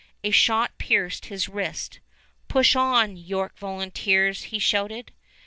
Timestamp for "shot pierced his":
0.31-1.47